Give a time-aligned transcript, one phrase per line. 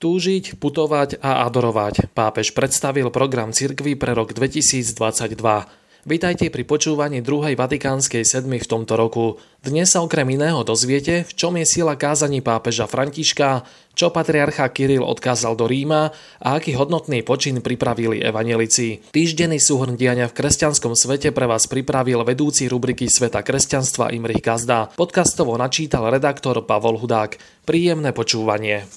[0.00, 2.16] Túžiť, putovať a adorovať.
[2.16, 4.96] Pápež predstavil program cirkvy pre rok 2022.
[6.08, 9.36] Vítajte pri počúvaní druhej Vatikánskej sedmy v tomto roku.
[9.60, 15.04] Dnes sa okrem iného dozviete, v čom je sila kázaní pápeža Františka, čo patriarcha Kiril
[15.04, 16.08] odkázal do Ríma
[16.40, 19.04] a aký hodnotný počin pripravili evanelici.
[19.12, 24.88] Týždenný súhrn diania v kresťanskom svete pre vás pripravil vedúci rubriky Sveta kresťanstva Imrich Gazda.
[24.96, 27.36] Podcastovo načítal redaktor Pavol Hudák.
[27.68, 28.88] Príjemné počúvanie.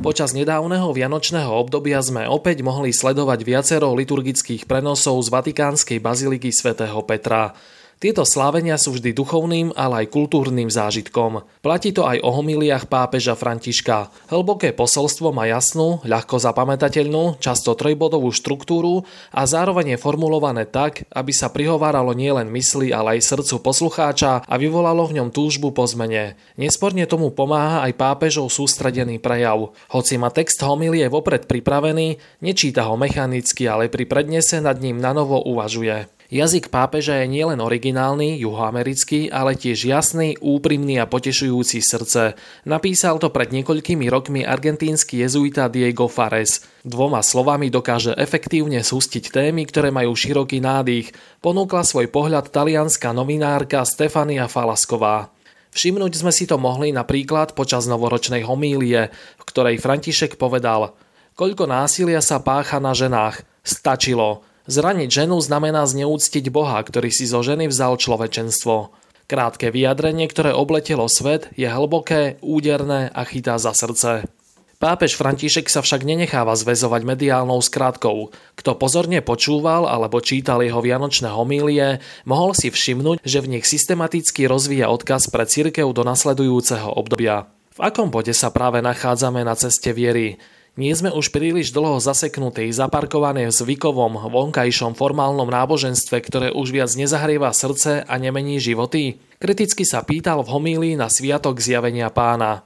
[0.00, 7.04] Počas nedávneho vianočného obdobia sme opäť mohli sledovať viacero liturgických prenosov z Vatikánskej baziliky svätého
[7.04, 7.52] Petra.
[8.00, 11.44] Tieto slávenia sú vždy duchovným, ale aj kultúrnym zážitkom.
[11.60, 14.08] Platí to aj o homíliách pápeža Františka.
[14.32, 21.28] Hlboké posolstvo má jasnú, ľahko zapamätateľnú, často trojbodovú štruktúru a zároveň je formulované tak, aby
[21.28, 26.40] sa prihováralo nielen mysli, ale aj srdcu poslucháča a vyvolalo v ňom túžbu po zmene.
[26.56, 29.76] Nesporne tomu pomáha aj pápežov sústredený prejav.
[29.92, 35.44] Hoci má text homílie vopred pripravený, nečíta ho mechanicky, ale pri prednese nad ním nanovo
[35.44, 36.08] uvažuje.
[36.30, 42.38] Jazyk pápeža je nielen originálny, juhoamerický, ale tiež jasný, úprimný a potešujúci srdce.
[42.62, 46.62] Napísal to pred niekoľkými rokmi argentínsky jezuita Diego Fares.
[46.86, 51.10] Dvoma slovami dokáže efektívne sústiť témy, ktoré majú široký nádych.
[51.42, 55.34] Ponúkla svoj pohľad talianská novinárka Stefania Falasková.
[55.74, 60.94] Všimnúť sme si to mohli napríklad počas novoročnej homílie, v ktorej František povedal
[61.34, 63.42] Koľko násilia sa pácha na ženách.
[63.66, 64.46] Stačilo.
[64.70, 68.94] Zraniť ženu znamená zneúctiť Boha, ktorý si zo ženy vzal človečenstvo.
[69.26, 74.30] Krátke vyjadrenie, ktoré obletelo svet, je hlboké, úderné a chytá za srdce.
[74.78, 78.30] Pápež František sa však nenecháva zväzovať mediálnou skratkou.
[78.30, 84.46] Kto pozorne počúval alebo čítal jeho vianočné homílie, mohol si všimnúť, že v nich systematicky
[84.46, 87.50] rozvíja odkaz pre cirkev do nasledujúceho obdobia.
[87.74, 90.38] V akom bode sa práve nachádzame na ceste viery?
[90.78, 96.94] Nie sme už príliš dlho zaseknutí, zaparkované v zvykovom, vonkajšom formálnom náboženstve, ktoré už viac
[96.94, 99.18] nezahrieva srdce a nemení životy?
[99.42, 102.62] Kriticky sa pýtal v homílii na sviatok zjavenia pána.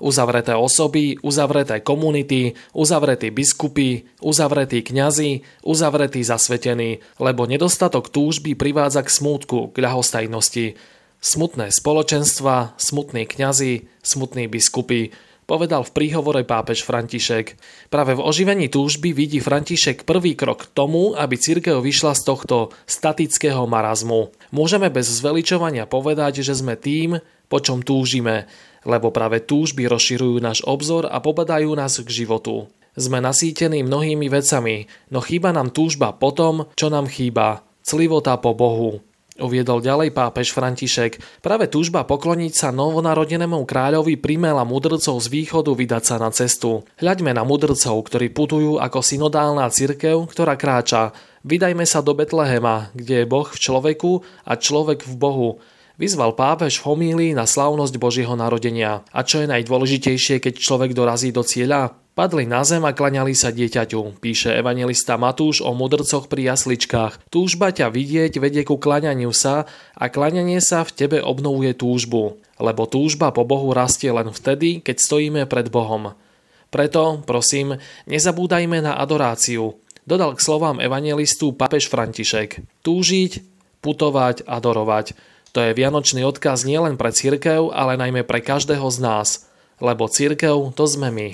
[0.00, 9.12] Uzavreté osoby, uzavreté komunity, uzavretí biskupy, uzavretí kňazi, uzavretí zasvetení, lebo nedostatok túžby privádza k
[9.12, 10.78] smútku, k ľahostajnosti.
[11.20, 15.12] Smutné spoločenstva, smutní kňazi, smutní biskupy,
[15.50, 17.58] povedal v príhovore pápež František.
[17.90, 22.56] Práve v oživení túžby vidí František prvý krok k tomu, aby církev vyšla z tohto
[22.86, 24.30] statického marazmu.
[24.54, 27.18] Môžeme bez zveličovania povedať, že sme tým,
[27.50, 28.46] po čom túžime,
[28.86, 32.70] lebo práve túžby rozširujú náš obzor a pobadajú nás k životu.
[32.94, 37.66] Sme nasýtení mnohými vecami, no chýba nám túžba po tom, čo nám chýba.
[37.82, 39.02] Clivota po Bohu.
[39.38, 41.22] Uviedol ďalej pápež František.
[41.38, 46.82] Práve túžba pokloniť sa novonarodenému kráľovi primela mudrcov z východu vydať sa na cestu.
[46.98, 51.14] Hľaďme na mudrcov, ktorí putujú ako synodálna cirkev, ktorá kráča.
[51.46, 55.50] Vydajme sa do Betlehema, kde je Boh v človeku a človek v Bohu.
[56.00, 59.04] Vyzval pápež v homílii na slavnosť Božieho narodenia.
[59.12, 61.92] A čo je najdôležitejšie, keď človek dorazí do cieľa?
[62.16, 67.28] Padli na zem a klaňali sa dieťaťu, píše evangelista Matúš o mudrcoch pri jasličkách.
[67.28, 72.88] Túžba ťa vidieť vedie ku klaňaniu sa a klaňanie sa v tebe obnovuje túžbu, lebo
[72.88, 76.16] túžba po Bohu rastie len vtedy, keď stojíme pred Bohom.
[76.72, 77.76] Preto, prosím,
[78.08, 79.76] nezabúdajme na adoráciu.
[80.08, 82.64] Dodal k slovám evangelistu papež František.
[82.80, 83.32] Túžiť,
[83.84, 85.12] putovať, adorovať.
[85.50, 89.28] To je vianočný odkaz nielen pre církev, ale najmä pre každého z nás.
[89.82, 91.28] Lebo církev to sme my.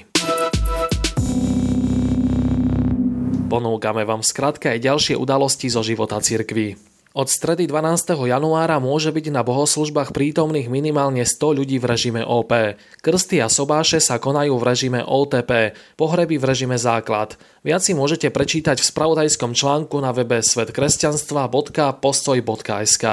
[3.53, 6.96] Ponúkame vám skratke aj ďalšie udalosti zo života cirkví.
[7.17, 8.29] Od stredy 12.
[8.29, 12.77] januára môže byť na bohoslužbách prítomných minimálne 100 ľudí v režime OP.
[13.01, 17.41] Krsty a sobáše sa konajú v režime OTP, pohreby v režime základ.
[17.65, 23.05] Viac si môžete prečítať v spravodajskom článku na webe svetkresťanstva.postoj.sk.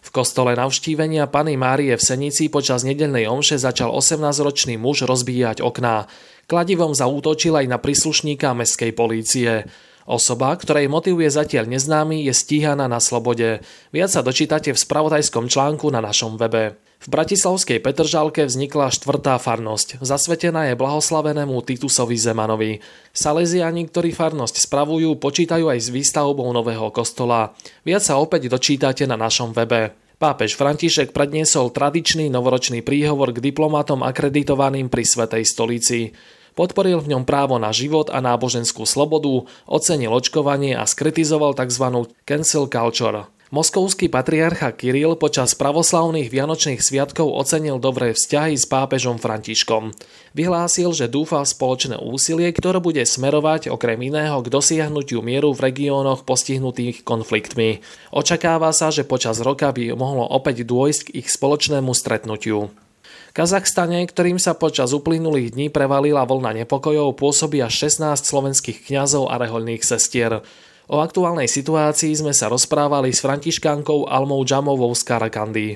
[0.00, 6.08] V kostole navštívenia Pany Márie v Senici počas nedelnej omše začal 18-ročný muž rozbíjať okná.
[6.48, 9.68] Kladivom zaútočil aj na príslušníka mestskej polície.
[10.06, 13.62] Osoba, ktorej motiv je zatiaľ neznámy, je stíhaná na slobode.
[13.94, 16.74] Viac sa dočítate v spravodajskom článku na našom webe.
[17.02, 19.98] V bratislavskej Petržalke vznikla štvrtá farnosť.
[20.06, 22.78] Zasvetená je blahoslavenému Titusovi Zemanovi.
[23.10, 27.58] Salesiani, ktorí farnosť spravujú, počítajú aj s výstavbou nového kostola.
[27.82, 29.98] Viac sa opäť dočítate na našom webe.
[30.22, 36.14] Pápež František predniesol tradičný novoročný príhovor k diplomatom akreditovaným pri Svetej stolici.
[36.52, 42.04] Podporil v ňom právo na život a náboženskú slobodu, ocenil očkovanie a skritizoval tzv.
[42.28, 43.28] cancel culture.
[43.52, 49.92] Moskovský patriarcha Kiril počas pravoslavných vianočných sviatkov ocenil dobré vzťahy s pápežom Františkom.
[50.32, 55.68] Vyhlásil, že dúfa v spoločné úsilie, ktoré bude smerovať okrem iného k dosiahnutiu mieru v
[55.68, 57.84] regiónoch postihnutých konfliktmi.
[58.08, 62.72] Očakáva sa, že počas roka by mohlo opäť dôjsť k ich spoločnému stretnutiu.
[63.32, 69.40] Kazachstane, ktorým sa počas uplynulých dní prevalila vlna nepokojov, pôsobí až 16 slovenských kňazov a
[69.40, 70.44] rehoľných sestier.
[70.92, 75.68] O aktuálnej situácii sme sa rozprávali s františkánkou Almou Džamovou z Karakandy.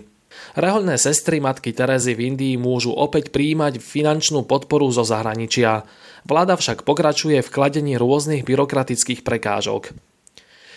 [0.52, 5.88] Rehoľné sestry matky Terezy v Indii môžu opäť príjmať finančnú podporu zo zahraničia.
[6.28, 9.96] Vláda však pokračuje v kladení rôznych byrokratických prekážok.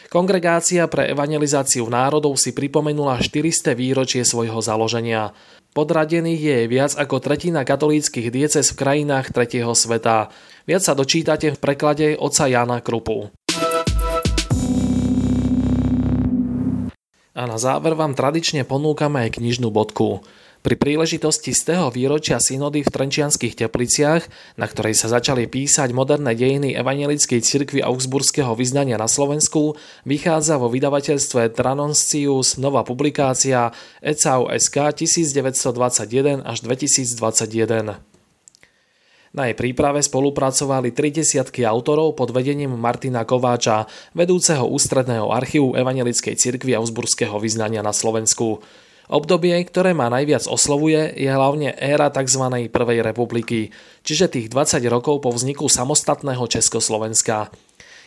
[0.10, 5.38] Kongregácia pre evangelizáciu národov si pripomenula 400 výročie svojho založenia.
[5.78, 10.34] Podradených je viac ako tretina katolíckých dieces v krajinách tretieho sveta.
[10.66, 13.30] Viac sa dočítate v preklade oca Jana Krupu.
[17.38, 20.26] A na záver vám tradične ponúkame aj knižnú bodku.
[20.60, 24.28] Pri príležitosti z tého výročia synody v Trenčianských tepliciach,
[24.60, 30.68] na ktorej sa začali písať moderné dejiny Evangelickej cirkvi Augsburského vyznania na Slovensku, vychádza vo
[30.68, 33.72] vydavateľstve Tranoncius nová publikácia
[34.04, 38.04] ECAU SK 1921 až 2021.
[39.32, 46.36] Na jej príprave spolupracovali tri desiatky autorov pod vedením Martina Kováča, vedúceho ústredného archívu Evangelickej
[46.36, 48.60] cirkvi Augsburského vyznania na Slovensku.
[49.10, 52.70] Obdobie, ktoré ma najviac oslovuje, je hlavne éra tzv.
[52.70, 53.74] Prvej republiky,
[54.06, 57.50] čiže tých 20 rokov po vzniku samostatného Československa.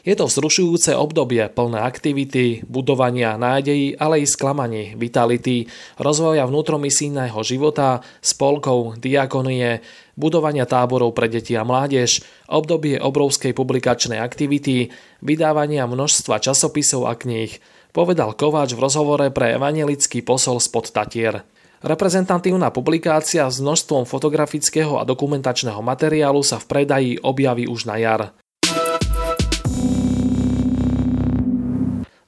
[0.06, 5.66] Je to vzrušujúce obdobie plné aktivity, budovania nádejí, ale i sklamaní, vitality,
[5.98, 9.82] rozvoja vnútromisijného života, spolkov, diakonie,
[10.14, 14.90] budovania táborov pre deti a mládež, obdobie obrovskej publikačnej aktivity,
[15.22, 17.58] vydávania množstva časopisov a kníh,
[17.92, 21.44] povedal Kováč v rozhovore pre evangelický posol spod Tatier.
[21.84, 28.22] Reprezentatívna publikácia s množstvom fotografického a dokumentačného materiálu sa v predaji objaví už na jar.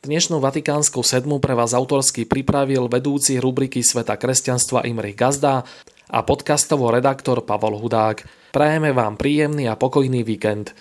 [0.04, 5.64] Dnešnú Vatikánsku sedmu pre vás autorsky pripravil vedúci rubriky Sveta kresťanstva Imrich Gazda
[6.12, 8.20] a podcastovo redaktor Pavol Hudák.
[8.52, 10.76] Prajeme vám príjemný a pokojný víkend.